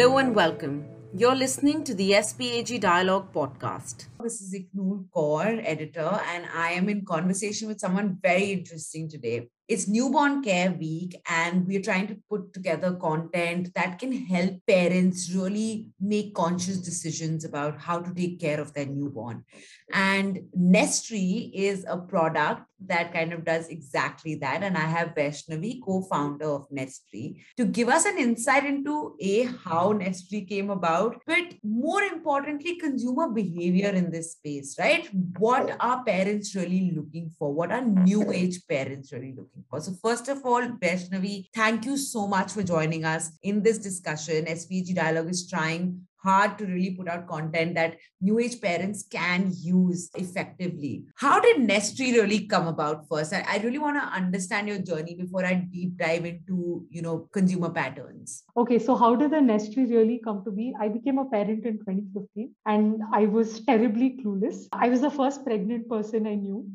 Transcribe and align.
Hello 0.00 0.16
and 0.16 0.34
welcome. 0.34 0.86
You're 1.14 1.34
listening 1.34 1.84
to 1.84 1.94
the 1.94 2.12
SPAG 2.12 2.80
Dialogue 2.80 3.34
podcast. 3.34 4.06
This 4.22 4.40
is 4.40 4.54
Iknool 4.54 5.04
Kaur, 5.14 5.60
editor, 5.62 6.18
and 6.32 6.46
I 6.54 6.70
am 6.70 6.88
in 6.88 7.04
conversation 7.04 7.68
with 7.68 7.80
someone 7.80 8.16
very 8.22 8.52
interesting 8.52 9.10
today. 9.10 9.50
It's 9.68 9.86
Newborn 9.88 10.42
Care 10.42 10.72
Week, 10.72 11.20
and 11.28 11.66
we're 11.66 11.82
trying 11.82 12.06
to 12.06 12.16
put 12.30 12.54
together 12.54 12.94
content 12.94 13.74
that 13.74 13.98
can 13.98 14.12
help 14.24 14.54
parents 14.66 15.30
really 15.34 15.88
make 16.00 16.34
conscious 16.34 16.78
decisions 16.78 17.44
about 17.44 17.78
how 17.78 18.00
to 18.00 18.14
take 18.14 18.40
care 18.40 18.58
of 18.58 18.72
their 18.72 18.86
newborn. 18.86 19.44
And 19.92 20.40
Nestery 20.58 21.50
is 21.52 21.84
a 21.88 21.98
product 21.98 22.62
that 22.86 23.12
kind 23.12 23.32
of 23.32 23.44
does 23.44 23.68
exactly 23.68 24.36
that. 24.36 24.62
And 24.62 24.76
I 24.76 24.86
have 24.86 25.14
Vaishnavi, 25.14 25.80
co 25.84 26.02
founder 26.02 26.46
of 26.46 26.66
Nestery, 26.70 27.42
to 27.56 27.66
give 27.66 27.88
us 27.88 28.06
an 28.06 28.18
insight 28.18 28.64
into 28.64 29.16
A, 29.20 29.42
how 29.42 29.92
Nestery 29.92 30.48
came 30.48 30.70
about, 30.70 31.20
but 31.26 31.54
more 31.62 32.02
importantly, 32.02 32.76
consumer 32.76 33.28
behavior 33.28 33.90
in 33.90 34.10
this 34.10 34.32
space, 34.32 34.76
right? 34.78 35.08
What 35.38 35.76
are 35.78 36.02
parents 36.04 36.54
really 36.54 36.92
looking 36.96 37.30
for? 37.38 37.52
What 37.52 37.70
are 37.70 37.84
new 37.84 38.30
age 38.32 38.66
parents 38.68 39.12
really 39.12 39.34
looking 39.36 39.64
for. 39.68 39.80
So, 39.80 39.92
first 40.02 40.28
of 40.28 40.44
all, 40.44 40.62
Vaishnavi, 40.62 41.48
thank 41.54 41.84
you 41.84 41.96
so 41.96 42.26
much 42.26 42.52
for 42.52 42.62
joining 42.62 43.04
us 43.04 43.30
in 43.42 43.62
this 43.62 43.78
discussion. 43.78 44.46
SPAG 44.46 44.94
Dialogue 44.94 45.30
is 45.30 45.48
trying 45.48 46.06
hard 46.22 46.58
to 46.58 46.66
really 46.66 46.94
put 46.94 47.08
out 47.08 47.26
content 47.26 47.74
that 47.74 47.96
new 48.20 48.38
age 48.38 48.60
parents 48.60 49.04
can 49.10 49.52
use 49.56 50.10
effectively. 50.14 51.04
How 51.16 51.40
did 51.40 51.56
Nestery 51.56 52.12
really 52.12 52.46
come 52.46 52.66
about 52.66 53.08
first? 53.08 53.32
I, 53.32 53.44
I 53.48 53.58
really 53.58 53.78
want 53.78 53.96
to 53.96 54.02
understand 54.02 54.68
your 54.68 54.78
journey 54.78 55.14
before 55.14 55.44
I 55.44 55.54
deep 55.54 55.96
dive 55.96 56.24
into, 56.24 56.86
you 56.90 57.02
know, 57.02 57.28
consumer 57.32 57.70
patterns. 57.70 58.44
Okay, 58.56 58.78
so 58.78 58.94
how 58.94 59.14
did 59.16 59.30
the 59.30 59.36
Nestery 59.36 59.90
really 59.90 60.20
come 60.22 60.44
to 60.44 60.50
be? 60.50 60.74
I 60.80 60.88
became 60.88 61.18
a 61.18 61.24
parent 61.24 61.64
in 61.64 61.78
2015 61.78 62.54
and 62.66 63.02
I 63.12 63.26
was 63.26 63.60
terribly 63.64 64.20
clueless. 64.22 64.66
I 64.72 64.88
was 64.88 65.00
the 65.00 65.10
first 65.10 65.44
pregnant 65.44 65.88
person 65.88 66.26
I 66.26 66.34
knew. 66.34 66.66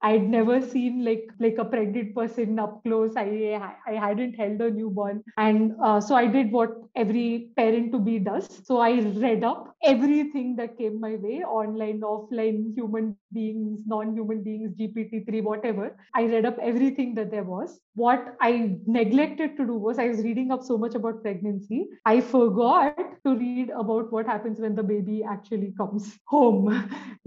I'd 0.00 0.28
never 0.28 0.60
seen 0.60 1.04
like 1.04 1.28
like 1.40 1.56
a 1.58 1.64
pregnant 1.64 2.14
person 2.14 2.58
up 2.58 2.82
close. 2.84 3.14
I 3.16 3.60
I 3.86 3.94
hadn't 3.94 4.34
held 4.34 4.60
a 4.60 4.70
newborn, 4.70 5.24
and 5.36 5.74
uh, 5.82 6.00
so 6.00 6.14
I 6.14 6.26
did 6.26 6.52
what 6.52 6.70
every 6.98 7.50
parent 7.56 7.92
to 7.92 7.98
be 7.98 8.18
does. 8.18 8.48
So 8.66 8.78
I 8.78 9.00
read 9.24 9.44
up 9.44 9.74
everything 9.84 10.56
that 10.56 10.78
came 10.78 11.00
my 11.00 11.14
way, 11.16 11.42
online, 11.44 12.00
offline, 12.00 12.74
human 12.74 13.16
beings, 13.32 13.80
non-human 13.86 14.42
beings, 14.42 14.72
GPT-3, 14.78 15.40
whatever. 15.42 15.96
I 16.14 16.24
read 16.24 16.46
up 16.46 16.58
everything 16.60 17.14
that 17.14 17.30
there 17.30 17.44
was. 17.44 17.80
What 17.94 18.36
I 18.40 18.76
neglected 18.86 19.56
to 19.58 19.66
do 19.66 19.74
was 19.74 19.98
I 19.98 20.08
was 20.08 20.18
reading 20.22 20.50
up 20.52 20.62
so 20.62 20.78
much 20.78 20.94
about 20.94 21.22
pregnancy. 21.22 21.88
I 22.04 22.20
forgot 22.20 22.96
to 23.24 23.34
read 23.36 23.70
about 23.70 24.12
what 24.12 24.26
happens 24.26 24.60
when 24.60 24.74
the 24.74 24.82
baby 24.82 25.22
actually 25.24 25.72
comes 25.76 26.18
home, 26.26 26.68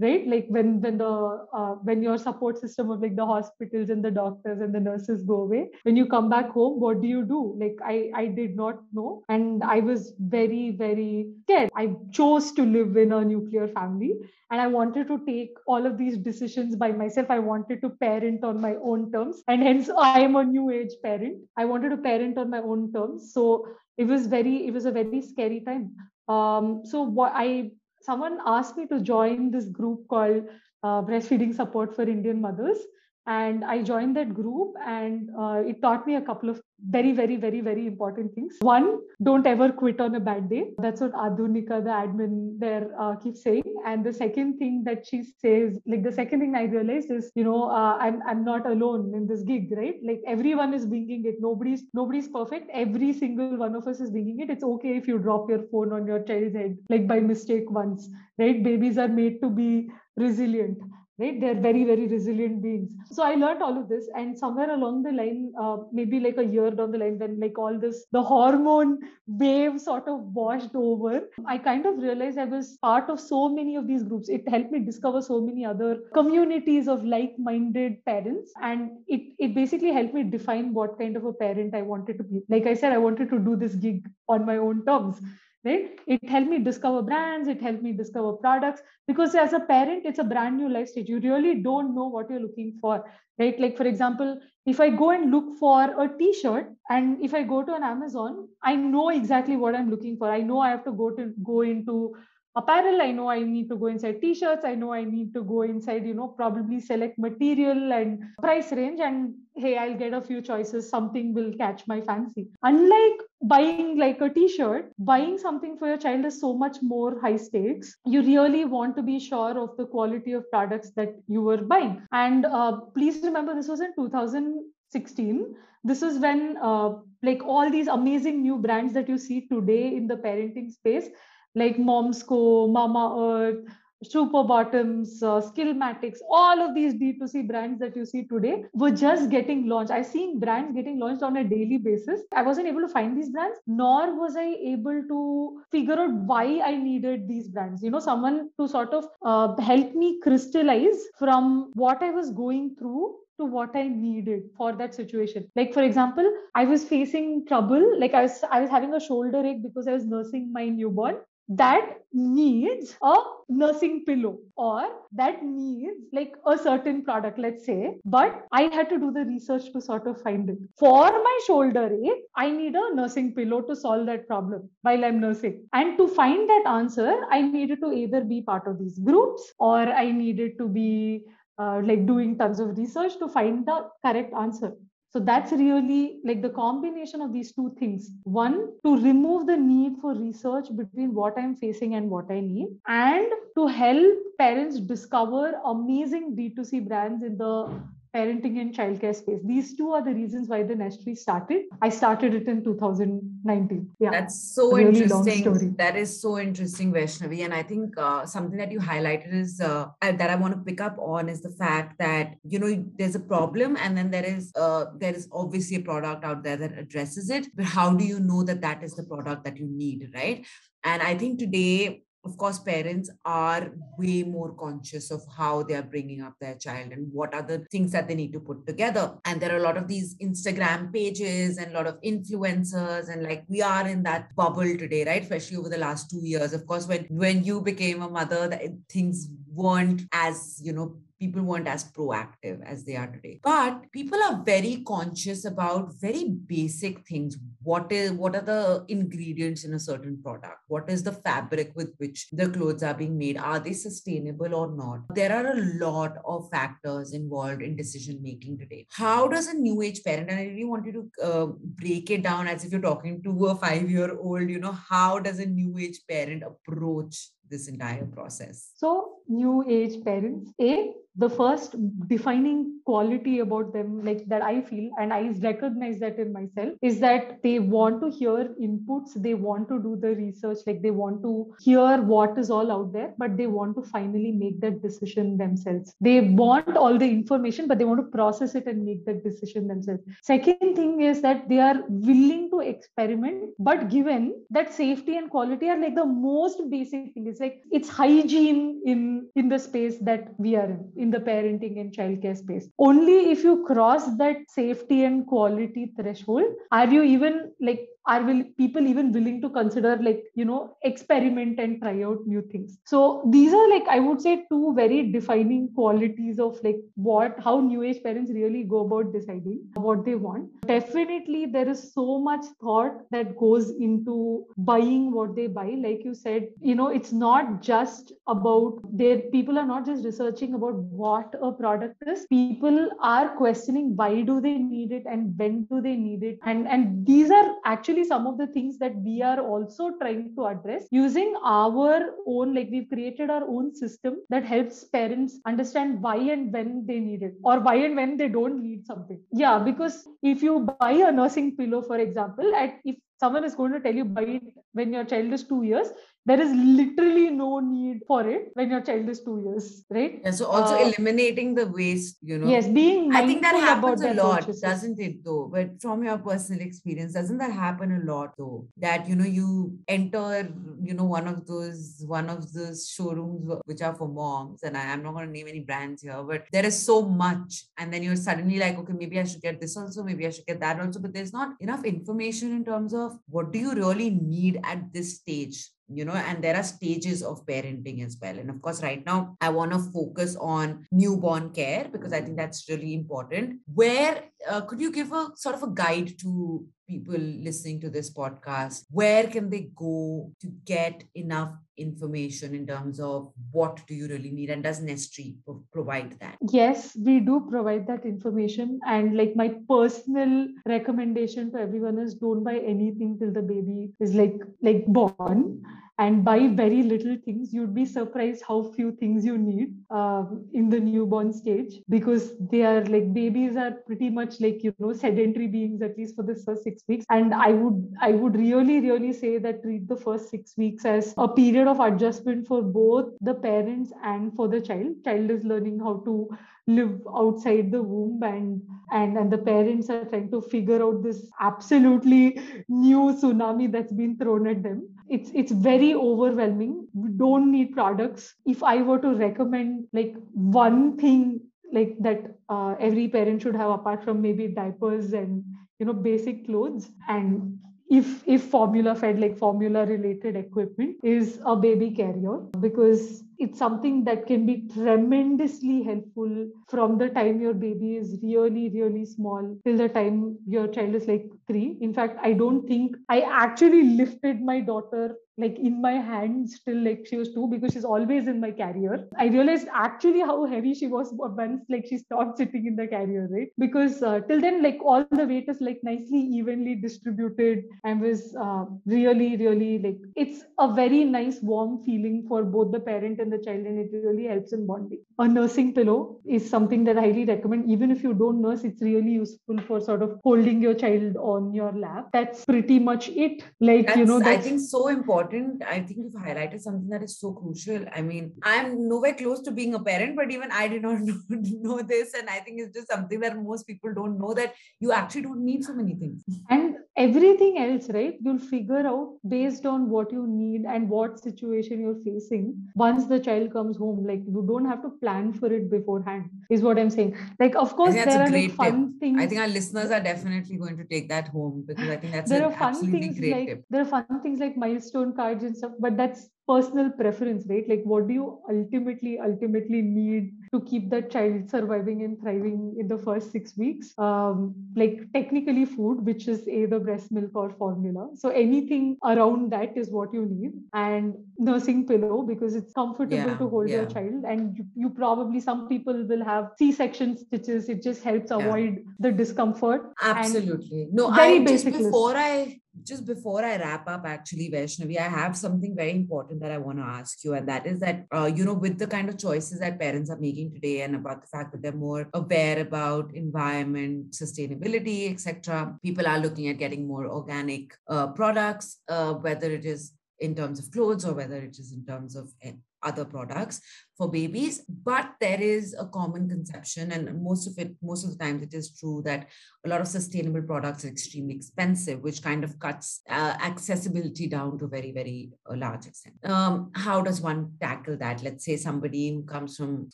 right? 0.00 0.26
Like 0.26 0.46
when 0.48 0.80
when 0.80 0.98
the 0.98 1.46
uh, 1.52 1.74
when 1.90 2.02
your 2.02 2.18
support 2.18 2.58
system 2.58 2.90
of 2.90 3.00
like 3.00 3.16
the 3.16 3.26
hospitals 3.26 3.90
and 3.90 4.04
the 4.04 4.10
doctors 4.10 4.60
and 4.60 4.74
the 4.74 4.80
nurses 4.80 5.22
go 5.22 5.42
away 5.42 5.68
when 5.82 5.96
you 5.96 6.06
come 6.06 6.28
back 6.30 6.50
home 6.50 6.80
what 6.80 7.00
do 7.02 7.08
you 7.08 7.22
do 7.24 7.40
like 7.62 7.76
i 7.84 8.10
i 8.14 8.26
did 8.26 8.56
not 8.56 8.80
know 8.92 9.22
and 9.28 9.61
i 9.62 9.80
was 9.80 10.12
very 10.18 10.70
very 10.70 11.26
scared 11.42 11.70
i 11.74 11.88
chose 12.12 12.52
to 12.52 12.64
live 12.64 12.96
in 12.96 13.12
a 13.12 13.24
nuclear 13.24 13.66
family 13.68 14.12
and 14.50 14.60
i 14.60 14.66
wanted 14.66 15.06
to 15.08 15.18
take 15.26 15.56
all 15.66 15.86
of 15.86 15.98
these 15.98 16.16
decisions 16.18 16.76
by 16.76 16.90
myself. 16.92 17.30
I 17.30 17.38
wanted 17.38 17.80
to 17.82 17.90
parent 17.90 18.44
on 18.44 18.60
my 18.60 18.74
own 18.82 19.10
terms 19.12 19.42
and 19.48 19.62
hence 19.62 19.90
i 19.98 20.20
am 20.20 20.36
a 20.36 20.44
new 20.44 20.70
age 20.70 20.94
parent. 21.02 21.38
I 21.56 21.64
wanted 21.64 21.90
to 21.90 21.96
parent 21.96 22.38
on 22.38 22.50
my 22.50 22.60
own 22.60 22.92
terms. 22.92 23.32
So 23.32 23.66
it 23.96 24.04
was 24.04 24.26
very 24.26 24.66
it 24.66 24.74
was 24.74 24.84
a 24.84 24.92
very 24.92 25.22
scary 25.22 25.60
time. 25.60 25.94
Um 26.28 26.82
so 26.84 27.02
what 27.02 27.32
i 27.34 27.70
someone 28.02 28.38
asked 28.46 28.76
me 28.76 28.86
to 28.88 29.00
join 29.00 29.50
this 29.50 29.66
group 29.66 30.06
called 30.08 30.44
uh, 30.82 31.00
breastfeeding 31.02 31.54
support 31.54 31.94
for 31.94 32.02
Indian 32.02 32.40
mothers. 32.40 32.78
And 33.26 33.64
I 33.64 33.82
joined 33.82 34.16
that 34.16 34.34
group, 34.34 34.74
and 34.84 35.30
uh, 35.38 35.62
it 35.64 35.80
taught 35.80 36.06
me 36.06 36.16
a 36.16 36.20
couple 36.20 36.50
of 36.50 36.60
very, 36.90 37.12
very, 37.12 37.36
very, 37.36 37.60
very 37.60 37.86
important 37.86 38.34
things. 38.34 38.56
One, 38.60 38.98
don't 39.22 39.46
ever 39.46 39.70
quit 39.70 40.00
on 40.00 40.16
a 40.16 40.20
bad 40.20 40.50
day. 40.50 40.70
That's 40.78 41.00
what 41.00 41.12
Adhunika, 41.12 41.82
the 41.84 41.90
admin 41.90 42.58
there, 42.58 42.90
uh, 43.00 43.14
keeps 43.16 43.42
saying. 43.42 43.62
And 43.86 44.04
the 44.04 44.12
second 44.12 44.58
thing 44.58 44.82
that 44.84 45.06
she 45.06 45.22
says, 45.22 45.78
like 45.86 46.02
the 46.02 46.10
second 46.10 46.40
thing 46.40 46.56
I 46.56 46.64
realized 46.64 47.10
is, 47.10 47.30
you 47.36 47.44
know, 47.44 47.70
uh, 47.70 47.96
I'm 48.00 48.20
I'm 48.26 48.44
not 48.44 48.66
alone 48.66 49.12
in 49.14 49.28
this 49.28 49.42
gig, 49.42 49.68
right? 49.76 49.96
Like 50.04 50.20
everyone 50.26 50.74
is 50.74 50.86
winging 50.86 51.24
it. 51.26 51.36
Nobody's 51.40 51.84
nobody's 51.94 52.28
perfect. 52.28 52.70
Every 52.72 53.12
single 53.12 53.56
one 53.56 53.76
of 53.76 53.86
us 53.86 54.00
is 54.00 54.10
winging 54.10 54.40
it. 54.40 54.50
It's 54.50 54.64
okay 54.64 54.96
if 54.96 55.06
you 55.06 55.18
drop 55.18 55.48
your 55.48 55.62
phone 55.70 55.92
on 55.92 56.06
your 56.06 56.22
child's 56.24 56.56
head, 56.56 56.76
like 56.88 57.06
by 57.06 57.20
mistake 57.20 57.70
once, 57.70 58.08
right? 58.38 58.62
Babies 58.62 58.98
are 58.98 59.08
made 59.08 59.40
to 59.42 59.50
be 59.50 59.90
resilient 60.16 60.78
right? 61.18 61.40
They're 61.40 61.60
very 61.60 61.84
very 61.84 62.06
resilient 62.06 62.62
beings. 62.62 62.90
So 63.10 63.22
i 63.22 63.34
learned 63.34 63.62
all 63.62 63.76
of 63.78 63.88
this 63.88 64.08
and 64.14 64.38
somewhere 64.38 64.70
along 64.74 65.02
the 65.02 65.12
line 65.12 65.52
uh, 65.60 65.76
maybe 65.92 66.20
like 66.20 66.38
a 66.38 66.44
year 66.44 66.70
down 66.70 66.92
the 66.92 66.98
line 66.98 67.18
when 67.18 67.38
like 67.40 67.58
all 67.58 67.78
this 67.78 68.04
the 68.12 68.22
hormone 68.22 68.98
wave 69.26 69.80
sort 69.80 70.08
of 70.08 70.20
washed 70.34 70.74
over 70.74 71.20
i 71.46 71.58
kind 71.58 71.86
of 71.86 71.98
realized 71.98 72.38
i 72.38 72.44
was 72.44 72.76
part 72.88 73.10
of 73.10 73.20
so 73.20 73.48
many 73.48 73.76
of 73.76 73.86
these 73.86 74.02
groups. 74.02 74.28
It 74.28 74.48
helped 74.48 74.72
me 74.72 74.80
discover 74.80 75.20
so 75.22 75.40
many 75.40 75.64
other 75.64 76.00
communities 76.14 76.88
of 76.88 77.04
like-minded 77.04 78.04
parents 78.04 78.52
and 78.62 78.90
it 79.06 79.22
it 79.38 79.54
basically 79.54 79.92
helped 79.92 80.14
me 80.14 80.22
define 80.22 80.72
what 80.72 80.98
kind 80.98 81.16
of 81.16 81.24
a 81.24 81.32
parent 81.32 81.74
i 81.74 81.82
wanted 81.82 82.18
to 82.18 82.24
be. 82.24 82.42
Like 82.48 82.66
i 82.66 82.74
said 82.74 82.92
i 82.92 82.98
wanted 82.98 83.30
to 83.30 83.38
do 83.38 83.56
this 83.56 83.74
gig 83.74 84.08
on 84.28 84.46
my 84.46 84.56
own 84.56 84.84
terms 84.86 85.20
right? 85.64 85.98
It 86.06 86.28
helped 86.28 86.48
me 86.50 86.58
discover 86.58 87.02
brands 87.02 87.48
it 87.48 87.60
helped 87.60 87.82
me 87.82 87.92
discover 87.92 88.32
products. 88.34 88.82
Because 89.06 89.34
as 89.34 89.52
a 89.52 89.60
parent 89.60 90.06
it's 90.06 90.18
a 90.18 90.24
brand 90.24 90.56
new 90.56 90.68
life 90.68 90.88
stage. 90.88 91.08
You 91.08 91.20
really 91.20 91.62
don't 91.62 91.94
know 91.94 92.08
what 92.08 92.30
you're 92.30 92.40
looking 92.40 92.78
for 92.80 93.04
right? 93.38 93.58
Like 93.58 93.76
for 93.76 93.84
example 93.84 94.40
if 94.64 94.78
i 94.78 94.88
go 94.88 95.10
and 95.10 95.30
look 95.32 95.58
for 95.58 95.82
a 96.02 96.08
t-shirt 96.18 96.72
and 96.90 97.22
if 97.24 97.34
i 97.34 97.42
go 97.42 97.62
to 97.64 97.74
an 97.74 97.82
amazon 97.82 98.46
i 98.62 98.76
know 98.76 99.08
exactly 99.08 99.56
what 99.56 99.74
i'm 99.74 99.90
looking 99.90 100.16
for. 100.16 100.30
I 100.30 100.40
know 100.40 100.60
i 100.60 100.70
have 100.70 100.84
to 100.84 100.92
go 100.92 101.10
to 101.10 101.32
go 101.42 101.62
into 101.62 102.14
apparel 102.54 103.00
i 103.00 103.10
know 103.10 103.28
i 103.28 103.42
need 103.42 103.68
to 103.68 103.76
go 103.76 103.86
inside 103.86 104.20
t-shirts 104.20 104.64
i 104.64 104.74
know 104.74 104.92
i 104.92 105.02
need 105.02 105.32
to 105.34 105.42
go 105.42 105.62
inside 105.62 106.06
you 106.06 106.14
know 106.14 106.28
probably 106.28 106.80
select 106.80 107.18
material 107.18 107.92
and 107.92 108.22
price 108.40 108.72
range 108.72 109.00
and 109.00 109.32
hey 109.54 109.76
i'll 109.78 109.96
get 109.96 110.14
a 110.14 110.20
few 110.20 110.40
choices. 110.40 110.88
Something 110.88 111.34
will 111.34 111.52
catch 111.58 111.86
my 111.86 112.00
fancy. 112.00 112.48
Unlike 112.62 113.20
buying 113.42 113.98
like 113.98 114.20
a 114.20 114.28
t-shirt 114.28 114.92
buying 114.98 115.36
something 115.38 115.76
for 115.76 115.88
your 115.88 115.98
child 115.98 116.24
is 116.24 116.40
so 116.40 116.54
much 116.54 116.78
more 116.82 117.20
high 117.20 117.36
stakes. 117.36 117.96
You 118.06 118.22
really 118.22 118.64
want 118.64 118.96
to 118.96 119.02
be 119.02 119.18
sure 119.18 119.58
of 119.58 119.76
the 119.76 119.86
quality 119.86 120.32
of 120.32 120.50
products 120.50 120.90
that 120.96 121.14
you 121.28 121.42
were 121.42 121.58
buying. 121.58 122.00
And 122.12 122.46
uh, 122.46 122.72
please 122.94 123.22
remember 123.22 123.54
this 123.54 123.68
was 123.68 123.80
in 123.80 123.94
2016 123.94 125.54
this 125.84 126.00
is 126.02 126.18
when 126.18 126.56
uh, 126.62 126.90
like 127.24 127.42
all 127.42 127.68
these 127.68 127.88
amazing 127.88 128.40
new 128.42 128.56
brands 128.56 128.94
that 128.94 129.08
you 129.08 129.18
see 129.18 129.48
today 129.48 129.96
in 129.96 130.06
the 130.06 130.14
parenting 130.16 130.70
space 130.70 131.08
like 131.54 131.78
Mom's 131.78 132.22
Momsco, 132.22 132.70
Mama 132.70 133.16
Earth, 133.18 133.64
Super 134.04 134.42
Bottoms, 134.42 135.22
uh, 135.22 135.40
Skillmatics, 135.40 136.18
all 136.28 136.60
of 136.60 136.74
these 136.74 136.94
D2C 136.94 137.46
brands 137.46 137.78
that 137.78 137.96
you 137.96 138.04
see 138.04 138.24
today 138.24 138.64
were 138.74 138.90
just 138.90 139.30
getting 139.30 139.68
launched. 139.68 139.92
I've 139.92 140.06
seen 140.06 140.40
brands 140.40 140.74
getting 140.74 140.98
launched 140.98 141.22
on 141.22 141.36
a 141.36 141.44
daily 141.44 141.78
basis. 141.78 142.22
I 142.34 142.42
wasn't 142.42 142.66
able 142.66 142.80
to 142.80 142.88
find 142.88 143.16
these 143.16 143.30
brands, 143.30 143.58
nor 143.66 144.18
was 144.18 144.34
I 144.36 144.56
able 144.64 145.02
to 145.08 145.62
figure 145.70 145.98
out 145.98 146.12
why 146.12 146.60
I 146.64 146.76
needed 146.76 147.28
these 147.28 147.48
brands. 147.48 147.82
You 147.82 147.90
know, 147.90 148.00
someone 148.00 148.50
to 148.58 148.66
sort 148.66 148.92
of 148.92 149.06
uh, 149.24 149.54
help 149.60 149.94
me 149.94 150.20
crystallize 150.20 151.00
from 151.18 151.70
what 151.74 152.02
I 152.02 152.10
was 152.10 152.30
going 152.30 152.74
through 152.76 153.14
to 153.38 153.46
what 153.46 153.74
I 153.74 153.88
needed 153.88 154.42
for 154.56 154.72
that 154.72 154.94
situation. 154.94 155.48
Like 155.54 155.72
for 155.72 155.82
example, 155.82 156.28
I 156.54 156.64
was 156.64 156.84
facing 156.84 157.46
trouble. 157.46 158.00
Like 158.00 158.14
I 158.14 158.22
was 158.22 158.44
I 158.50 158.60
was 158.60 158.70
having 158.70 158.94
a 158.94 159.00
shoulder 159.00 159.44
ache 159.44 159.62
because 159.62 159.86
I 159.86 159.92
was 159.92 160.04
nursing 160.04 160.52
my 160.52 160.68
newborn 160.68 161.16
that 161.56 161.98
needs 162.12 162.96
a 163.02 163.14
nursing 163.48 164.04
pillow 164.04 164.38
or 164.56 164.88
that 165.12 165.42
needs 165.42 165.96
like 166.12 166.34
a 166.46 166.56
certain 166.58 167.02
product 167.04 167.38
let's 167.38 167.64
say. 167.64 167.96
But 168.04 168.44
i 168.52 168.62
had 168.62 168.88
to 168.90 168.98
do 168.98 169.10
the 169.10 169.24
research 169.24 169.72
to 169.72 169.80
sort 169.80 170.06
of 170.06 170.20
find 170.20 170.48
it. 170.50 170.58
For 170.78 171.10
my 171.10 171.40
shoulder 171.46 171.90
ache 171.92 172.24
i 172.36 172.50
need 172.50 172.74
a 172.74 172.94
nursing 172.94 173.34
pillow 173.34 173.62
to 173.62 173.76
solve 173.76 174.06
that 174.06 174.26
problem 174.28 174.68
while 174.82 175.04
i'm 175.04 175.20
nursing. 175.20 175.66
And 175.72 175.96
to 175.98 176.08
find 176.08 176.48
that 176.48 176.64
answer 176.66 177.20
i 177.30 177.40
needed 177.40 177.80
to 177.80 177.92
either 177.92 178.22
be 178.22 178.42
part 178.42 178.66
of 178.66 178.78
these 178.78 178.98
groups 178.98 179.52
or 179.58 179.80
i 179.80 180.10
needed 180.10 180.58
to 180.58 180.68
be 180.68 181.24
uh, 181.58 181.80
like 181.84 182.06
doing 182.06 182.38
tons 182.38 182.60
of 182.60 182.76
research 182.78 183.18
to 183.18 183.28
find 183.28 183.66
the 183.66 183.88
correct 184.04 184.32
answer 184.34 184.72
so 185.12 185.20
that's 185.20 185.52
really 185.52 186.20
like 186.24 186.40
the 186.40 186.48
combination 186.48 187.20
of 187.20 187.32
these 187.34 187.52
two 187.52 187.74
things. 187.78 188.10
One, 188.24 188.68
to 188.84 188.96
remove 188.96 189.46
the 189.46 189.56
need 189.56 189.98
for 190.00 190.14
research 190.14 190.74
between 190.74 191.12
what 191.12 191.34
I'm 191.36 191.54
facing 191.54 191.94
and 191.96 192.08
what 192.08 192.30
I 192.30 192.40
need, 192.40 192.68
and 192.86 193.26
to 193.56 193.66
help 193.66 194.14
parents 194.38 194.80
discover 194.80 195.60
amazing 195.66 196.34
D2C 196.34 196.88
brands 196.88 197.22
in 197.22 197.36
the 197.36 197.68
parenting 198.14 198.60
and 198.60 198.74
childcare 198.74 199.14
space. 199.14 199.40
These 199.44 199.76
two 199.76 199.92
are 199.92 200.04
the 200.04 200.12
reasons 200.12 200.48
why 200.48 200.62
the 200.62 200.74
Nestery 200.74 201.16
started. 201.16 201.62
I 201.80 201.88
started 201.88 202.34
it 202.34 202.46
in 202.46 202.62
2019. 202.62 203.90
Yeah, 203.98 204.10
that's 204.10 204.54
so 204.54 204.76
really 204.76 205.02
interesting. 205.02 205.74
That 205.76 205.96
is 205.96 206.20
so 206.20 206.38
interesting, 206.38 206.92
Vaishnavi. 206.92 207.44
And 207.44 207.54
I 207.54 207.62
think 207.62 207.96
uh, 207.96 208.26
something 208.26 208.58
that 208.58 208.70
you 208.70 208.80
highlighted 208.80 209.32
is 209.32 209.60
uh, 209.60 209.86
that 210.02 210.28
I 210.28 210.34
want 210.34 210.54
to 210.54 210.60
pick 210.60 210.80
up 210.80 210.96
on 210.98 211.28
is 211.28 211.40
the 211.40 211.50
fact 211.50 211.98
that 211.98 212.34
you 212.44 212.58
know 212.58 212.84
there's 212.98 213.14
a 213.14 213.20
problem, 213.20 213.76
and 213.76 213.96
then 213.96 214.10
there 214.10 214.24
is 214.24 214.52
uh, 214.56 214.86
there 214.98 215.14
is 215.14 215.28
obviously 215.32 215.76
a 215.76 215.80
product 215.80 216.24
out 216.24 216.42
there 216.42 216.56
that 216.58 216.76
addresses 216.78 217.30
it. 217.30 217.46
But 217.54 217.64
how 217.64 217.94
do 217.94 218.04
you 218.04 218.20
know 218.20 218.42
that 218.42 218.60
that 218.60 218.82
is 218.82 218.94
the 218.94 219.04
product 219.04 219.44
that 219.44 219.56
you 219.56 219.66
need, 219.66 220.10
right? 220.14 220.44
And 220.84 221.00
I 221.00 221.16
think 221.16 221.38
today 221.38 222.02
of 222.24 222.36
course 222.36 222.58
parents 222.58 223.10
are 223.24 223.72
way 223.98 224.22
more 224.22 224.52
conscious 224.54 225.10
of 225.10 225.22
how 225.36 225.62
they 225.62 225.74
are 225.74 225.82
bringing 225.82 226.22
up 226.22 226.34
their 226.40 226.54
child 226.54 226.92
and 226.92 227.12
what 227.12 227.34
are 227.34 227.42
the 227.42 227.58
things 227.70 227.92
that 227.92 228.08
they 228.08 228.14
need 228.14 228.32
to 228.32 228.40
put 228.40 228.66
together. 228.66 229.14
And 229.24 229.40
there 229.40 229.52
are 229.52 229.58
a 229.58 229.62
lot 229.62 229.76
of 229.76 229.88
these 229.88 230.16
instagram 230.16 230.92
pages 230.92 231.58
and 231.58 231.72
a 231.72 231.74
lot 231.74 231.86
of 231.86 232.00
influencers 232.02 233.08
and 233.08 233.22
like 233.22 233.44
we 233.48 233.62
are 233.62 233.86
in 233.88 234.02
that 234.04 234.34
bubble 234.36 234.76
today 234.76 235.04
right? 235.04 235.22
Especially 235.22 235.56
over 235.56 235.68
the 235.68 235.78
last 235.78 236.10
2 236.10 236.20
years. 236.22 236.52
Of 236.52 236.66
course 236.66 236.86
when 236.86 237.06
when 237.10 237.44
you 237.44 237.60
became 237.60 238.02
a 238.02 238.08
mother 238.08 238.50
things 238.88 239.28
weren't 239.52 240.02
as 240.12 240.60
you 240.62 240.72
know 240.72 240.96
people 241.22 241.42
weren't 241.42 241.68
as 241.68 241.84
proactive 241.96 242.58
as 242.72 242.84
they 242.84 242.96
are 242.96 243.06
today. 243.06 243.38
But 243.44 243.90
people 243.92 244.22
are 244.28 244.42
very 244.44 244.82
conscious 244.86 245.44
about 245.44 245.94
very 246.00 246.24
basic 246.54 247.06
things. 247.06 247.36
What 247.62 247.92
is 247.92 248.10
what 248.22 248.34
are 248.38 248.46
the 248.52 248.84
ingredients 248.88 249.64
in 249.64 249.74
a 249.74 249.82
certain 249.88 250.16
product? 250.22 250.58
What 250.66 250.90
is 250.94 251.04
the 251.08 251.12
fabric 251.26 251.72
with 251.76 251.92
which 251.98 252.26
the 252.32 252.48
clothes 252.48 252.82
are 252.82 252.94
being 253.02 253.16
made? 253.18 253.38
Are 253.38 253.60
they 253.60 253.72
sustainable 253.72 254.54
or 254.62 254.68
not? 254.82 255.14
There 255.20 255.32
are 255.38 255.52
a 255.52 255.64
lot 255.84 256.16
of 256.24 256.48
factors 256.50 257.12
involved 257.12 257.62
in 257.62 257.76
decision 257.76 258.20
making 258.22 258.58
today. 258.58 258.86
How 258.90 259.28
does 259.28 259.46
a 259.46 259.54
new 259.54 259.80
age 259.82 260.02
parent 260.04 260.30
and 260.30 260.40
i 260.40 260.44
really 260.44 260.64
want 260.64 260.86
you 260.86 260.92
to 260.92 261.24
uh, 261.28 261.46
break 261.82 262.10
it 262.10 262.22
down 262.22 262.48
as 262.48 262.64
if 262.64 262.72
you're 262.72 262.86
talking 262.88 263.22
to 263.22 263.46
a 263.46 263.54
5 263.54 263.90
year 263.90 264.16
old 264.18 264.50
you 264.54 264.60
know 264.64 264.76
how 264.90 265.18
does 265.26 265.38
a 265.44 265.46
new 265.46 265.78
age 265.86 266.00
parent 266.08 266.42
approach 266.50 267.22
this 267.52 267.68
entire 267.68 268.06
process? 268.06 268.72
So 268.76 269.18
new 269.28 269.64
age 269.68 270.02
parents 270.04 270.50
a 270.60 270.94
the 271.16 271.28
first 271.28 271.76
defining 272.08 272.80
quality 272.84 273.38
about 273.40 273.72
them 273.72 274.02
like 274.04 274.24
that 274.26 274.42
i 274.42 274.60
feel 274.60 274.90
and 274.98 275.12
i 275.12 275.28
recognize 275.40 275.98
that 275.98 276.18
in 276.18 276.32
myself 276.32 276.70
is 276.82 276.98
that 277.00 277.42
they 277.42 277.58
want 277.58 278.00
to 278.00 278.10
hear 278.10 278.48
inputs 278.60 279.12
they 279.16 279.34
want 279.34 279.68
to 279.68 279.80
do 279.82 279.96
the 280.00 280.14
research 280.16 280.58
like 280.66 280.80
they 280.82 280.90
want 280.90 281.22
to 281.22 281.32
hear 281.60 282.00
what 282.02 282.38
is 282.38 282.50
all 282.50 282.72
out 282.72 282.92
there 282.92 283.12
but 283.18 283.36
they 283.36 283.46
want 283.46 283.76
to 283.76 283.82
finally 283.82 284.32
make 284.32 284.60
that 284.60 284.82
decision 284.82 285.36
themselves. 285.36 285.94
They 286.00 286.20
want 286.20 286.76
all 286.76 286.98
the 286.98 287.08
information 287.08 287.68
but 287.68 287.78
they 287.78 287.84
want 287.84 288.00
to 288.00 288.10
process 288.16 288.54
it 288.54 288.66
and 288.66 288.84
make 288.84 289.04
that 289.06 289.22
decision 289.24 289.68
themselves. 289.68 290.02
Second 290.22 290.74
thing 290.76 291.00
is 291.02 291.22
that 291.22 291.48
they 291.48 291.58
are 291.58 291.82
willing 291.88 292.50
to 292.50 292.60
experiment 292.60 293.50
but 293.58 293.88
given 293.88 294.22
that 294.50 294.72
safety 294.72 295.16
and 295.16 295.30
quality 295.30 295.68
are 295.68 295.80
like 295.80 295.94
the 295.94 296.06
most 296.06 296.58
basic 296.70 297.12
thing. 297.14 297.26
It's 297.26 297.40
like 297.40 297.62
it's 297.70 297.88
hygiene 297.88 298.82
in 298.86 299.28
in 299.36 299.48
the 299.48 299.58
space 299.58 299.98
that 300.10 300.28
we 300.38 300.56
are 300.56 300.72
in 300.96 301.01
in 301.02 301.10
the 301.10 301.18
parenting 301.18 301.80
and 301.80 301.92
childcare 301.92 302.36
space. 302.36 302.68
Only 302.78 303.30
if 303.32 303.42
you 303.44 303.64
cross 303.66 304.04
that 304.16 304.36
safety 304.48 305.04
and 305.04 305.26
quality 305.26 305.92
threshold 305.96 306.44
are 306.70 306.88
you 306.88 307.02
even 307.02 307.52
like 307.60 307.88
are 308.06 308.22
will 308.22 308.42
people 308.56 308.86
even 308.86 309.12
willing 309.12 309.40
to 309.40 309.48
consider 309.48 309.96
like 310.02 310.24
you 310.34 310.44
know 310.44 310.76
experiment 310.82 311.58
and 311.58 311.80
try 311.80 312.02
out 312.02 312.26
new 312.26 312.42
things. 312.52 312.78
So 312.84 313.22
these 313.30 313.52
are 313.52 313.68
like 313.70 313.86
i 313.88 313.98
would 314.00 314.20
say 314.20 314.44
two 314.50 314.72
very 314.74 315.12
defining 315.12 315.68
qualities 315.74 316.40
of 316.40 316.58
like 316.64 316.80
what 316.94 317.36
how 317.44 317.60
new 317.60 317.82
age 317.82 318.02
parents 318.02 318.32
really 318.34 318.64
go 318.64 318.80
about 318.86 319.12
deciding 319.12 319.60
what 319.74 320.04
they 320.04 320.14
want. 320.14 320.48
Definitely 320.66 321.46
there 321.46 321.68
is 321.68 321.92
so 321.92 322.18
much 322.18 322.44
thought 322.60 323.02
that 323.10 323.36
goes 323.36 323.70
into 323.70 324.46
buying 324.56 325.12
what 325.12 325.36
they 325.36 325.46
buy. 325.46 325.74
Like 325.86 326.04
you 326.04 326.14
said 326.14 326.48
you 326.60 326.74
know 326.74 326.88
it's 326.88 327.12
not 327.12 327.62
just 327.62 328.12
about 328.26 328.80
their 328.92 329.18
people 329.36 329.58
are 329.58 329.66
not 329.66 329.86
just 329.86 330.04
researching 330.04 330.54
about 330.54 330.74
what 330.74 331.34
a 331.40 331.52
product 331.52 332.02
is. 332.06 332.26
People 332.26 332.90
are 333.00 333.28
questioning 333.36 333.94
why 333.96 334.22
do 334.22 334.40
they 334.40 334.58
need 334.58 334.92
it 334.92 335.04
and 335.06 335.38
when 335.38 335.64
do 335.64 335.80
they 335.80 335.94
need 335.94 336.22
it. 336.22 336.38
And 336.44 336.66
and 336.66 337.06
these 337.06 337.30
are 337.30 337.54
actually 337.64 337.91
actually 337.92 338.08
some 338.08 338.26
of 338.26 338.38
the 338.38 338.46
things 338.46 338.78
that 338.78 338.94
we 339.04 339.22
are 339.22 339.40
also 339.40 339.90
trying 340.00 340.34
to 340.36 340.46
address 340.46 340.86
using 340.90 341.34
our 341.44 342.14
own 342.26 342.54
like 342.54 342.68
we've 342.70 342.88
created 342.88 343.30
our 343.30 343.44
own 343.48 343.74
system 343.74 344.16
that 344.30 344.44
helps 344.44 344.84
parents 344.84 345.38
understand 345.46 346.00
why 346.02 346.16
and 346.16 346.52
when 346.52 346.84
they 346.86 346.98
need 346.98 347.22
it 347.22 347.34
or 347.44 347.60
why 347.60 347.74
and 347.74 347.96
when 347.96 348.16
they 348.16 348.28
don't 348.28 348.62
need 348.62 348.86
something. 348.86 349.20
Yeah 349.32 349.58
because 349.58 350.08
if 350.22 350.42
you 350.42 350.60
buy 350.80 350.92
a 350.92 351.12
nursing 351.12 351.56
pillow 351.56 351.82
for 351.82 351.98
example 351.98 352.54
at 352.54 352.80
if 352.84 352.96
someone 353.20 353.44
is 353.44 353.54
going 353.54 353.72
to 353.72 353.80
tell 353.80 353.94
you 353.94 354.04
buy 354.04 354.22
it 354.22 354.42
when 354.72 354.92
your 354.92 355.04
child 355.04 355.32
is 355.32 355.44
2 355.44 355.62
years 355.62 355.88
there 356.24 356.40
is 356.40 356.52
literally 356.54 357.30
no 357.30 357.58
need 357.58 358.02
for 358.06 358.26
it 358.28 358.50
when 358.54 358.70
your 358.70 358.80
child 358.80 359.08
is 359.08 359.20
two 359.20 359.42
years, 359.44 359.84
right? 359.90 360.20
Yeah, 360.24 360.30
so 360.30 360.46
also 360.46 360.76
uh, 360.76 360.78
eliminating 360.78 361.54
the 361.54 361.66
waste, 361.66 362.18
you 362.22 362.38
know. 362.38 362.48
Yes, 362.48 362.68
being 362.68 363.12
I 363.12 363.26
think 363.26 363.42
that 363.42 363.56
happens 363.56 364.02
a 364.02 364.14
lot, 364.14 364.46
doesn't 364.60 365.00
it? 365.00 365.24
Though, 365.24 365.50
but 365.52 365.82
from 365.82 366.04
your 366.04 366.18
personal 366.18 366.62
experience, 366.62 367.14
doesn't 367.14 367.38
that 367.38 367.52
happen 367.52 368.00
a 368.00 368.04
lot 368.12 368.34
though? 368.38 368.68
That 368.76 369.08
you 369.08 369.16
know 369.16 369.24
you 369.24 369.78
enter, 369.88 370.48
you 370.80 370.94
know, 370.94 371.04
one 371.04 371.26
of 371.26 371.44
those 371.46 372.04
one 372.06 372.30
of 372.30 372.52
those 372.52 372.88
showrooms 372.88 373.50
which 373.64 373.82
are 373.82 373.94
for 373.94 374.08
moms, 374.08 374.62
and 374.62 374.76
I, 374.76 374.82
am 374.84 375.02
not 375.02 375.14
going 375.14 375.26
to 375.26 375.32
name 375.32 375.48
any 375.48 375.60
brands 375.60 376.02
here, 376.02 376.22
but 376.22 376.44
there 376.52 376.64
is 376.64 376.80
so 376.80 377.02
much, 377.02 377.64
and 377.78 377.92
then 377.92 378.04
you're 378.04 378.16
suddenly 378.16 378.58
like, 378.58 378.78
okay, 378.78 378.92
maybe 378.92 379.18
I 379.18 379.24
should 379.24 379.42
get 379.42 379.60
this 379.60 379.76
also, 379.76 380.04
maybe 380.04 380.26
I 380.26 380.30
should 380.30 380.46
get 380.46 380.60
that 380.60 380.78
also, 380.78 381.00
but 381.00 381.12
there's 381.12 381.32
not 381.32 381.54
enough 381.58 381.84
information 381.84 382.52
in 382.52 382.64
terms 382.64 382.94
of 382.94 383.18
what 383.28 383.52
do 383.52 383.58
you 383.58 383.74
really 383.74 384.10
need 384.10 384.60
at 384.62 384.92
this 384.92 385.16
stage 385.16 385.68
you 385.96 386.04
know 386.04 386.12
and 386.12 386.42
there 386.42 386.56
are 386.56 386.62
stages 386.62 387.22
of 387.22 387.44
parenting 387.46 388.04
as 388.04 388.16
well. 388.20 388.38
And 388.38 388.50
of 388.50 388.60
course 388.60 388.82
right 388.82 389.04
now 389.04 389.36
i 389.40 389.48
want 389.48 389.72
to 389.72 389.78
focus 389.78 390.36
on 390.36 390.86
newborn 390.90 391.50
care 391.50 391.88
because 391.92 392.12
i 392.12 392.20
think 392.20 392.36
that's 392.36 392.68
really 392.68 392.94
important. 392.94 393.60
Where 393.72 394.24
uh, 394.48 394.62
could 394.62 394.80
you 394.80 394.92
give 394.92 395.12
a 395.12 395.28
sort 395.36 395.54
of 395.54 395.62
a 395.62 395.70
guide 395.70 396.18
to 396.20 396.66
people 396.88 397.18
listening 397.18 397.80
to 397.80 397.90
this 397.90 398.12
podcast? 398.12 398.84
Where 398.90 399.26
can 399.26 399.48
they 399.48 399.70
go 399.74 400.30
to 400.40 400.46
get 400.64 401.04
enough 401.14 401.52
information 401.78 402.54
in 402.54 402.66
terms 402.66 403.00
of 403.00 403.32
what 403.50 403.80
do 403.86 403.94
you 403.94 404.08
really 404.08 404.30
need? 404.30 404.50
And 404.50 404.62
does 404.62 404.80
Nestery 404.80 405.36
provide 405.72 406.18
that? 406.20 406.36
Yes 406.50 406.96
we 406.96 407.20
do 407.20 407.46
provide 407.48 407.86
that 407.86 408.04
information. 408.04 408.80
And 408.86 409.16
like 409.16 409.34
my 409.36 409.54
personal 409.68 410.48
recommendation 410.66 411.52
to 411.52 411.58
everyone 411.58 411.98
is 411.98 412.14
don't 412.14 412.44
buy 412.44 412.58
anything 412.58 413.18
till 413.18 413.32
the 413.32 413.42
baby 413.42 413.92
is 414.00 414.14
like 414.14 414.36
like 414.60 414.84
born 414.86 415.62
and 415.98 416.24
buy 416.24 416.48
very 416.48 416.82
little 416.82 417.16
things 417.24 417.52
you'd 417.52 417.74
be 417.74 417.84
surprised 417.84 418.42
how 418.46 418.62
few 418.76 418.92
things 418.92 419.24
you 419.24 419.36
need 419.36 419.74
um, 419.90 420.44
in 420.54 420.70
the 420.70 420.80
newborn 420.80 421.32
stage 421.32 421.80
because 421.88 422.32
they 422.50 422.62
are 422.62 422.84
like 422.86 423.12
babies 423.12 423.56
are 423.56 423.72
pretty 423.86 424.08
much 424.08 424.40
like 424.40 424.64
you 424.64 424.74
know 424.78 424.92
sedentary 424.92 425.46
beings 425.46 425.82
at 425.82 425.96
least 425.98 426.16
for 426.16 426.22
the 426.22 426.34
first 426.34 426.64
six 426.64 426.82
weeks. 426.88 427.04
And 427.10 427.34
i 427.34 427.52
would 427.52 427.94
i 428.00 428.12
would 428.12 428.36
really 428.36 428.80
really 428.80 429.12
say 429.12 429.38
that 429.38 429.62
treat 429.62 429.86
the 429.86 429.96
first 429.96 430.30
six 430.30 430.56
weeks 430.56 430.84
as 430.84 431.14
a 431.18 431.28
period 431.28 431.68
of 431.68 431.80
adjustment 431.80 432.46
for 432.46 432.62
both 432.62 433.12
the 433.20 433.34
parents 433.34 433.92
and 434.02 434.34
for 434.34 434.48
the 434.48 434.60
child. 434.60 435.04
Child 435.04 435.30
is 435.30 435.44
learning 435.44 435.78
how 435.78 436.02
to 436.06 436.28
live 436.66 437.00
outside 437.14 437.70
the 437.72 437.82
womb 437.82 438.22
and 438.22 438.62
and 438.92 439.18
and 439.18 439.32
the 439.32 439.38
parents 439.38 439.90
are 439.90 440.04
trying 440.04 440.30
to 440.30 440.40
figure 440.40 440.82
out 440.82 441.02
this 441.02 441.28
absolutely 441.40 442.40
new 442.68 443.00
tsunami 443.12 443.70
that's 443.70 443.92
been 443.92 444.16
thrown 444.16 444.46
at 444.46 444.62
them 444.62 444.88
it's 445.16 445.30
it's 445.34 445.52
very 445.52 445.94
overwhelming. 445.94 446.88
We 446.94 447.10
don't 447.22 447.50
need 447.52 447.72
products. 447.74 448.34
If 448.46 448.62
i 448.62 448.76
were 448.82 448.98
to 449.04 449.14
recommend 449.22 449.86
like 449.92 450.14
one 450.34 450.96
thing 450.98 451.40
like 451.72 451.96
that 452.06 452.24
uh, 452.48 452.74
every 452.80 453.08
parent 453.08 453.42
should 453.42 453.56
have 453.56 453.70
apart 453.70 454.04
from 454.04 454.20
maybe 454.22 454.48
diapers 454.48 455.12
and 455.12 455.44
you 455.78 455.86
know 455.86 455.94
basic 455.94 456.46
clothes 456.46 456.90
and 457.08 457.58
if 457.96 458.10
if 458.34 458.44
formula 458.52 458.94
fed 459.00 459.18
like 459.22 459.36
formula 459.38 459.84
related 459.86 460.36
equipment 460.36 460.96
is 461.02 461.38
a 461.44 461.54
baby 461.54 461.90
carrier 461.90 462.36
because 462.60 463.22
it's 463.38 463.58
something 463.58 464.02
that 464.04 464.24
can 464.26 464.46
be 464.46 464.54
tremendously 464.74 465.82
helpful 465.82 466.32
from 466.68 466.96
the 466.96 467.08
time 467.10 467.40
your 467.40 467.52
baby 467.52 467.96
is 467.96 468.16
really 468.22 468.70
really 468.76 469.04
small 469.04 469.50
till 469.66 469.76
the 469.76 469.88
time 469.88 470.38
your 470.46 470.66
child 470.68 470.94
is 470.94 471.06
like 471.06 471.26
3 471.48 471.78
in 471.88 471.92
fact 472.00 472.18
i 472.30 472.32
don't 472.32 472.66
think 472.72 472.96
i 473.16 473.20
actually 473.44 473.82
lifted 474.00 474.40
my 474.52 474.60
daughter 474.72 475.04
like 475.38 475.58
in 475.58 475.80
my 475.80 475.92
hands 475.92 476.60
till 476.64 476.82
like 476.84 477.06
she 477.08 477.16
was 477.16 477.32
two 477.32 477.46
because 477.48 477.72
she's 477.72 477.84
always 477.84 478.28
in 478.28 478.40
my 478.40 478.50
carrier. 478.50 479.08
I 479.18 479.26
realized 479.26 479.68
actually 479.72 480.20
how 480.20 480.44
heavy 480.46 480.74
she 480.74 480.86
was 480.86 481.08
once 481.12 481.64
like 481.68 481.86
she 481.88 481.98
stopped 481.98 482.38
sitting 482.38 482.66
in 482.66 482.76
the 482.76 482.86
carrier, 482.86 483.28
right? 483.30 483.48
Because 483.58 484.02
uh, 484.02 484.20
till 484.20 484.40
then 484.40 484.62
like 484.62 484.78
all 484.84 485.06
the 485.10 485.26
weight 485.26 485.48
is 485.48 485.60
like 485.60 485.80
nicely 485.82 486.18
evenly 486.18 486.74
distributed 486.74 487.64
and 487.84 488.00
was 488.00 488.34
uh, 488.36 488.64
really 488.86 489.36
really 489.36 489.78
like 489.78 489.98
it's 490.16 490.44
a 490.58 490.72
very 490.72 491.04
nice 491.04 491.40
warm 491.42 491.82
feeling 491.84 492.24
for 492.28 492.44
both 492.44 492.72
the 492.72 492.80
parent 492.80 493.20
and 493.20 493.32
the 493.32 493.38
child 493.38 493.66
and 493.66 493.78
it 493.78 493.90
really 493.92 494.26
helps 494.26 494.52
in 494.52 494.66
bonding. 494.66 495.00
A 495.18 495.28
nursing 495.28 495.72
pillow 495.72 496.20
is 496.26 496.48
something 496.48 496.84
that 496.84 496.98
I 496.98 497.02
highly 497.02 497.24
recommend 497.24 497.70
even 497.70 497.90
if 497.90 498.02
you 498.02 498.14
don't 498.14 498.40
nurse 498.40 498.64
it's 498.64 498.82
really 498.82 499.12
useful 499.12 499.58
for 499.66 499.80
sort 499.80 500.02
of 500.02 500.20
holding 500.22 500.60
your 500.60 500.74
child 500.74 501.16
on 501.16 501.52
your 501.54 501.72
lap. 501.72 502.10
That's 502.12 502.44
pretty 502.44 502.78
much 502.78 503.08
it. 503.08 503.42
Like 503.60 503.86
that's, 503.86 503.98
you 503.98 504.04
know 504.04 504.20
I 504.22 504.36
think 504.36 504.60
so 504.60 504.88
important. 504.88 505.21
I 505.30 505.80
think 505.80 505.98
you've 505.98 506.14
highlighted 506.14 506.60
something 506.60 506.88
that 506.88 507.02
is 507.02 507.18
so 507.18 507.32
crucial. 507.32 507.84
I 507.94 508.02
mean, 508.02 508.32
I'm 508.42 508.88
nowhere 508.88 509.14
close 509.14 509.40
to 509.42 509.50
being 509.50 509.74
a 509.74 509.80
parent, 509.80 510.16
but 510.16 510.30
even 510.30 510.50
I 510.50 510.68
did 510.68 510.82
not 510.82 511.00
know, 511.00 511.16
know 511.28 511.82
this. 511.82 512.14
And 512.14 512.28
I 512.28 512.40
think 512.40 512.60
it's 512.60 512.74
just 512.74 512.90
something 512.90 513.20
that 513.20 513.36
most 513.36 513.66
people 513.66 513.92
don't 513.94 514.18
know 514.18 514.34
that 514.34 514.54
you 514.80 514.92
actually 514.92 515.22
don't 515.22 515.44
need 515.44 515.64
so 515.64 515.74
many 515.74 515.94
things. 515.94 516.22
And 516.50 516.76
everything 516.96 517.58
else, 517.58 517.88
right? 517.88 518.16
You'll 518.20 518.38
figure 518.38 518.86
out 518.86 519.14
based 519.26 519.64
on 519.66 519.88
what 519.88 520.12
you 520.12 520.26
need 520.26 520.64
and 520.66 520.88
what 520.88 521.18
situation 521.22 521.80
you're 521.80 522.02
facing 522.04 522.54
once 522.74 523.06
the 523.06 523.18
child 523.18 523.52
comes 523.52 523.76
home. 523.76 524.06
Like 524.06 524.20
you 524.26 524.44
don't 524.46 524.66
have 524.66 524.82
to 524.82 524.90
plan 524.90 525.32
for 525.32 525.52
it 525.52 525.70
beforehand, 525.70 526.28
is 526.50 526.62
what 526.62 526.78
I'm 526.78 526.90
saying. 526.90 527.16
Like, 527.38 527.54
of 527.56 527.74
course, 527.76 527.94
there 527.94 528.20
are 528.20 528.30
like 528.30 528.52
fun 528.52 528.92
tip. 528.92 529.00
things. 529.00 529.20
I 529.20 529.26
think 529.26 529.40
our 529.40 529.48
listeners 529.48 529.90
are 529.90 530.00
definitely 530.00 530.56
going 530.56 530.76
to 530.76 530.84
take 530.84 531.08
that 531.08 531.28
home 531.28 531.64
because 531.66 531.88
I 531.88 531.96
think 531.96 532.12
that's 532.12 532.30
there 532.30 532.44
are 532.44 532.52
fun 532.52 532.74
things 532.90 533.18
like 533.18 533.48
tip. 533.48 533.64
there 533.70 533.82
are 533.82 533.86
fun 533.86 534.20
things 534.22 534.40
like 534.40 534.56
milestone 534.56 535.14
cards 535.14 535.44
and 535.44 535.56
stuff, 535.56 535.72
but 535.80 535.96
that's 535.96 536.28
personal 536.48 536.90
preference 536.90 537.44
right 537.48 537.68
like 537.68 537.82
what 537.84 538.08
do 538.08 538.14
you 538.14 538.40
ultimately 538.50 539.18
ultimately 539.20 539.80
need 539.80 540.32
to 540.52 540.60
keep 540.60 540.90
that 540.90 541.10
child 541.10 541.50
surviving 541.50 542.02
and 542.02 542.20
thriving 542.20 542.76
in 542.78 542.86
the 542.86 542.98
first 542.98 543.32
six 543.32 543.56
weeks. 543.56 543.94
Um, 543.98 544.54
like 544.76 545.00
technically 545.14 545.64
food 545.64 546.04
which 546.04 546.28
is 546.28 546.46
either 546.48 546.78
breast 546.78 547.10
milk 547.10 547.30
or 547.34 547.50
formula. 547.50 548.10
So 548.14 548.28
anything 548.30 548.98
around 549.04 549.50
that 549.52 549.76
is 549.76 549.90
what 549.90 550.12
you 550.12 550.26
need. 550.26 550.52
And 550.74 551.14
nursing 551.38 551.86
pillow 551.86 552.22
because 552.22 552.54
it's 552.54 552.72
comfortable 552.72 553.16
Yeah, 553.16 553.36
to 553.36 553.48
hold 553.48 553.68
your 553.68 553.86
child. 553.86 554.24
And 554.24 554.56
you, 554.56 554.66
you 554.76 554.90
probably 554.90 555.40
some 555.40 555.68
people 555.68 556.06
will 556.06 556.24
have 556.24 556.50
c-section 556.58 557.16
stitches. 557.16 557.68
It 557.68 557.82
just 557.82 558.02
helps 558.04 558.30
avoid 558.30 558.84
the 558.98 559.12
discomfort. 559.12 559.92
And 560.02 560.18
Absolutely. 560.18 560.88
No, 560.92 561.10
very 561.10 561.36
I 561.40 561.44
just 561.44 561.64
basic 561.64 561.74
list. 561.74 561.84
before 561.86 562.16
I 562.16 562.60
just 562.84 563.04
before 563.06 563.44
I 563.44 563.56
wrap 563.56 563.88
up, 563.88 564.04
actually, 564.06 564.50
Vaishnavi, 564.50 564.98
I 564.98 565.08
have 565.08 565.36
something 565.36 565.74
very 565.76 565.92
important 565.92 566.40
that 566.40 566.50
I 566.50 566.58
want 566.58 566.78
to 566.78 566.84
ask 566.84 567.24
you, 567.24 567.34
and 567.34 567.48
that 567.48 567.66
is 567.66 567.80
that 567.80 568.06
uh, 568.12 568.30
you 568.34 568.44
know, 568.44 568.54
with 568.54 568.78
the 568.78 568.86
kind 568.86 569.08
of 569.08 569.18
choices 569.18 569.60
that 569.60 569.78
parents 569.78 570.10
are 570.10 570.18
making 570.18 570.52
today, 570.52 570.82
and 570.82 570.96
about 570.96 571.22
the 571.22 571.28
fact 571.28 571.52
that 571.52 571.62
they're 571.62 571.72
more 571.72 572.08
aware 572.14 572.60
about 572.60 573.14
environment, 573.14 574.12
sustainability, 574.12 575.12
etc. 575.12 575.76
People 575.82 576.06
are 576.06 576.18
looking 576.18 576.48
at 576.48 576.58
getting 576.58 576.86
more 576.86 577.06
organic 577.06 577.74
uh, 577.88 578.08
products, 578.08 578.78
uh, 578.88 579.14
whether 579.14 579.50
it 579.50 579.64
is 579.64 579.92
in 580.18 580.34
terms 580.34 580.58
of 580.58 580.70
clothes 580.70 581.04
or 581.04 581.14
whether 581.14 581.36
it 581.36 581.58
is 581.58 581.72
in 581.72 581.84
terms 581.84 582.16
of 582.16 582.32
eh, 582.42 582.52
other 582.82 583.04
products 583.04 583.60
for 583.96 584.10
babies 584.10 584.62
but 584.68 585.14
there 585.20 585.40
is 585.40 585.74
a 585.78 585.86
common 585.86 586.28
conception 586.28 586.92
and 586.92 587.22
most 587.22 587.46
of 587.46 587.58
it 587.58 587.74
most 587.82 588.04
of 588.04 588.10
the 588.10 588.24
times 588.24 588.42
it 588.42 588.54
is 588.54 588.72
true 588.78 589.02
that 589.04 589.28
a 589.64 589.68
lot 589.68 589.80
of 589.80 589.86
sustainable 589.86 590.42
products 590.42 590.84
are 590.84 590.88
extremely 590.88 591.34
expensive 591.34 592.00
which 592.00 592.22
kind 592.22 592.42
of 592.44 592.58
cuts 592.58 593.02
uh, 593.08 593.34
accessibility 593.40 594.26
down 594.26 594.58
to 594.58 594.64
a 594.64 594.68
very 594.68 594.92
very 594.92 595.30
uh, 595.50 595.56
large 595.56 595.86
extent. 595.86 596.14
Um, 596.24 596.70
how 596.74 597.02
does 597.02 597.20
one 597.20 597.52
tackle 597.60 597.96
that? 597.98 598.22
Let's 598.22 598.44
say 598.44 598.56
somebody 598.56 599.10
who 599.12 599.22
comes 599.22 599.56
from 599.56 599.88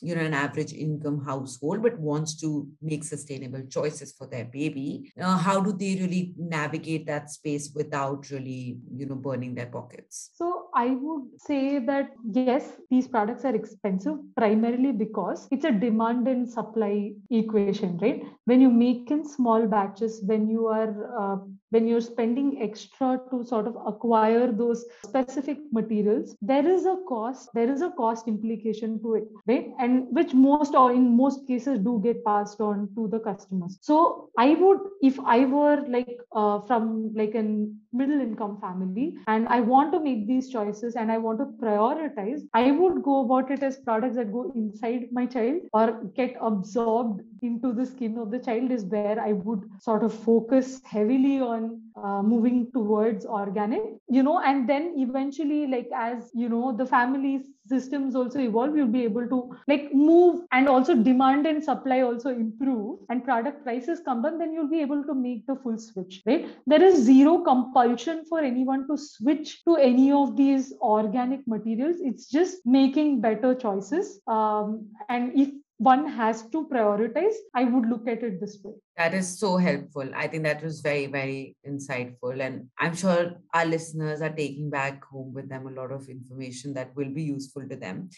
you 0.01 0.15
know 0.15 0.21
an 0.21 0.33
average 0.33 0.73
income 0.73 1.23
household 1.25 1.83
but 1.83 1.99
wants 1.99 2.39
to 2.41 2.67
make 2.81 3.03
sustainable 3.03 3.63
choices 3.69 4.13
for 4.13 4.27
their 4.27 4.45
baby. 4.45 5.11
Uh, 5.19 5.37
how 5.37 5.59
do 5.59 5.73
they 5.73 5.95
really 5.95 6.33
navigate 6.37 7.05
that 7.07 7.29
space 7.29 7.71
without 7.75 8.29
really 8.29 8.77
you 8.95 9.05
know 9.05 9.15
burning 9.15 9.55
their 9.55 9.67
pockets? 9.67 10.31
So 10.33 10.69
I 10.73 10.87
would 10.91 11.27
say 11.37 11.79
that 11.79 12.11
yes, 12.31 12.71
these 12.89 13.07
products 13.07 13.45
are 13.45 13.55
expensive 13.55 13.98
primarily 14.35 14.91
because 14.91 15.47
it's 15.51 15.65
a 15.65 15.71
demand 15.71 16.27
and 16.27 16.47
supply 16.49 17.11
equation, 17.29 17.89
right? 17.91 18.13
When 18.37 18.53
you 18.53 18.69
make 18.69 19.09
in 19.11 19.23
small 19.25 19.67
batches, 19.67 20.21
when 20.25 20.47
you 20.47 20.67
are 20.67 20.93
uh, 21.19 21.37
when 21.71 21.87
you're 21.87 22.01
spending 22.01 22.61
extra 22.61 23.19
to 23.31 23.43
sort 23.43 23.67
of 23.67 23.75
acquire 23.85 24.51
those 24.51 24.85
specific 25.03 25.59
materials, 25.71 26.35
there 26.41 26.67
is 26.67 26.85
a 26.85 26.97
cost. 27.07 27.49
There 27.53 27.69
is 27.69 27.81
a 27.81 27.91
cost 27.91 28.27
implication 28.27 29.01
to 29.01 29.15
it, 29.15 29.27
right? 29.47 29.69
And 29.79 30.07
which 30.11 30.33
most 30.33 30.75
or 30.75 30.91
in 30.91 31.15
most 31.15 31.47
cases 31.47 31.79
do 31.79 31.99
get 32.03 32.23
passed 32.25 32.59
on 32.61 32.89
to 32.95 33.07
the 33.07 33.19
customers. 33.19 33.77
So 33.81 34.29
I 34.37 34.55
would, 34.55 34.79
if 35.01 35.19
I 35.19 35.45
were 35.45 35.85
like 35.87 36.19
uh, 36.33 36.61
from 36.61 37.13
like 37.13 37.35
an 37.35 37.79
middle 37.91 38.19
income 38.21 38.59
family 38.61 39.15
and 39.27 39.47
I 39.47 39.61
want 39.61 39.91
to 39.93 39.99
make 39.99 40.27
these 40.27 40.49
choices 40.49 40.95
and 40.95 41.11
I 41.11 41.17
want 41.17 41.39
to 41.39 41.45
prioritize, 41.45 42.41
I 42.53 42.71
would 42.71 43.01
go 43.03 43.25
about 43.25 43.51
it 43.51 43.63
as 43.63 43.77
products 43.77 44.15
that 44.15 44.31
go 44.31 44.51
inside 44.55 45.07
my 45.11 45.25
child 45.25 45.61
or 45.73 46.03
get 46.15 46.35
absorbed 46.41 47.21
into 47.41 47.73
the 47.73 47.85
skin 47.85 48.17
of 48.17 48.31
the 48.31 48.39
child 48.39 48.71
is 48.71 48.85
where 48.85 49.19
I 49.19 49.33
would 49.33 49.63
sort 49.79 50.03
of 50.03 50.13
focus 50.13 50.81
heavily 50.85 51.39
on 51.39 51.81
uh, 51.95 52.21
moving 52.21 52.71
towards 52.71 53.25
organic, 53.25 53.81
you 54.07 54.23
know, 54.23 54.39
and 54.39 54.67
then 54.67 54.93
eventually, 54.97 55.67
like 55.67 55.89
as 55.95 56.31
you 56.33 56.49
know, 56.49 56.75
the 56.75 56.85
family 56.85 57.43
systems 57.67 58.15
also 58.15 58.39
evolve, 58.39 58.75
you'll 58.75 58.87
be 58.87 59.03
able 59.03 59.27
to 59.27 59.55
like 59.67 59.93
move 59.93 60.41
and 60.51 60.67
also 60.67 60.95
demand 60.95 61.45
and 61.45 61.63
supply 61.63 62.01
also 62.01 62.29
improve 62.29 62.99
and 63.09 63.23
product 63.23 63.63
prices 63.63 64.01
come 64.03 64.21
down, 64.21 64.37
then 64.39 64.53
you'll 64.53 64.69
be 64.69 64.81
able 64.81 65.03
to 65.03 65.13
make 65.13 65.45
the 65.45 65.55
full 65.55 65.77
switch, 65.77 66.21
right? 66.25 66.47
There 66.65 66.81
is 66.81 67.03
zero 67.03 67.39
compulsion 67.39 68.23
for 68.27 68.39
anyone 68.39 68.87
to 68.87 68.97
switch 68.97 69.63
to 69.65 69.75
any 69.75 70.11
of 70.11 70.35
these 70.35 70.73
organic 70.81 71.47
materials. 71.47 71.97
It's 71.99 72.27
just 72.27 72.65
making 72.65 73.21
better 73.21 73.53
choices. 73.53 74.19
Um, 74.27 74.87
and 75.07 75.31
if 75.35 75.49
one 75.79 76.05
has 76.07 76.41
to 76.49 76.67
prioritize, 76.67 77.35
I 77.55 77.63
would 77.63 77.87
look 77.87 78.05
at 78.05 78.21
it 78.21 78.41
this 78.41 78.57
way. 78.61 78.73
That 78.97 79.13
is 79.13 79.39
so 79.39 79.55
helpful. 79.55 80.09
I 80.13 80.27
think 80.27 80.43
that 80.43 80.61
was 80.61 80.81
very, 80.81 81.07
very 81.07 81.55
insightful. 81.65 82.41
And 82.41 82.67
I'm 82.77 82.93
sure 82.93 83.31
our 83.53 83.65
listeners 83.65 84.21
are 84.21 84.29
taking 84.29 84.69
back 84.69 85.05
home 85.05 85.33
with 85.33 85.47
them 85.47 85.67
a 85.67 85.71
lot 85.71 85.93
of 85.93 86.09
information 86.09 86.73
that 86.73 86.93
will 86.97 87.09
be 87.09 87.23
useful 87.23 87.65
to 87.69 87.77
them. 87.77 88.09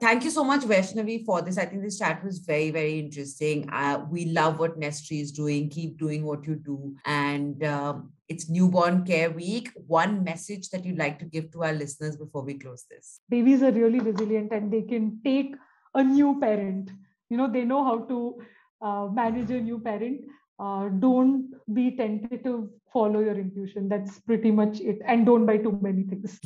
Thank 0.00 0.24
you 0.24 0.30
so 0.30 0.42
much, 0.42 0.62
Vaishnavi, 0.62 1.24
for 1.24 1.42
this. 1.42 1.58
I 1.58 1.66
think 1.66 1.82
this 1.82 2.00
chat 2.00 2.24
was 2.24 2.40
very, 2.40 2.72
very 2.72 2.98
interesting. 2.98 3.70
Uh, 3.70 4.04
we 4.10 4.24
love 4.24 4.58
what 4.58 4.80
Nestery 4.80 5.20
is 5.20 5.30
doing. 5.30 5.70
Keep 5.70 5.98
doing 5.98 6.24
what 6.24 6.44
you 6.44 6.56
do. 6.56 6.96
And 7.04 7.62
um, 7.62 8.10
it's 8.28 8.50
Newborn 8.50 9.04
Care 9.04 9.30
Week. 9.30 9.70
One 9.86 10.24
message 10.24 10.70
that 10.70 10.84
you'd 10.84 10.98
like 10.98 11.20
to 11.20 11.24
give 11.24 11.52
to 11.52 11.62
our 11.62 11.72
listeners 11.72 12.16
before 12.16 12.42
we 12.42 12.58
close 12.58 12.84
this? 12.90 13.20
Babies 13.28 13.62
are 13.62 13.70
really 13.70 14.00
resilient 14.00 14.50
and 14.50 14.72
they 14.72 14.82
can 14.82 15.20
take 15.22 15.54
a 15.96 16.04
new 16.04 16.38
parent. 16.40 16.90
You 17.30 17.38
know, 17.38 17.50
they 17.50 17.64
know 17.64 17.82
how 17.84 17.98
to 18.04 18.38
uh, 18.80 19.08
manage 19.12 19.50
a 19.50 19.60
new 19.60 19.80
parent. 19.80 20.20
Uh, 20.58 20.88
don't 20.88 21.52
be 21.74 21.90
tentative, 21.96 22.68
follow 22.90 23.20
your 23.20 23.34
intuition. 23.34 23.90
That's 23.90 24.20
pretty 24.20 24.50
much 24.50 24.80
it. 24.80 25.00
And 25.04 25.26
don't 25.26 25.44
buy 25.44 25.58
too 25.58 25.78
many 25.82 26.04
things. 26.04 26.40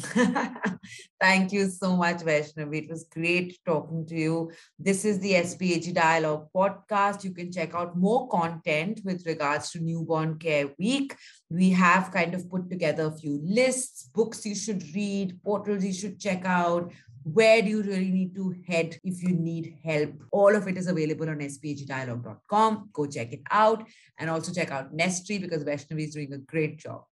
Thank 1.20 1.52
you 1.52 1.68
so 1.68 1.96
much, 1.96 2.18
Vaishnavi. 2.18 2.84
It 2.84 2.90
was 2.90 3.04
great 3.04 3.58
talking 3.64 4.04
to 4.06 4.16
you. 4.16 4.50
This 4.76 5.04
is 5.04 5.20
the 5.20 5.34
SPAG 5.34 5.94
Dialogue 5.94 6.48
podcast. 6.52 7.22
You 7.22 7.32
can 7.32 7.52
check 7.52 7.72
out 7.72 7.96
more 7.96 8.28
content 8.28 9.00
with 9.04 9.24
regards 9.26 9.70
to 9.72 9.80
Newborn 9.80 10.38
Care 10.40 10.70
Week. 10.76 11.14
We 11.48 11.70
have 11.70 12.10
kind 12.10 12.34
of 12.34 12.50
put 12.50 12.68
together 12.68 13.06
a 13.06 13.16
few 13.16 13.40
lists, 13.44 14.10
books 14.12 14.44
you 14.44 14.56
should 14.56 14.82
read, 14.92 15.40
portals 15.44 15.84
you 15.84 15.92
should 15.92 16.18
check 16.18 16.44
out, 16.44 16.90
where 17.22 17.60
do 17.62 17.68
you 17.68 17.82
really 17.82 18.10
need 18.10 18.34
to 18.34 18.54
head 18.66 18.98
if 19.04 19.22
you 19.22 19.30
need 19.30 19.78
help? 19.84 20.12
All 20.32 20.54
of 20.54 20.66
it 20.68 20.78
is 20.78 20.86
available 20.86 21.28
on 21.28 21.38
spagdialogue.com. 21.38 22.90
Go 22.92 23.06
check 23.06 23.32
it 23.32 23.42
out 23.50 23.86
and 24.18 24.30
also 24.30 24.52
check 24.52 24.70
out 24.70 24.96
Nestery 24.96 25.40
because 25.40 25.64
Vaishnavi 25.64 26.08
is 26.08 26.14
doing 26.14 26.32
a 26.32 26.38
great 26.38 26.78
job. 26.78 27.04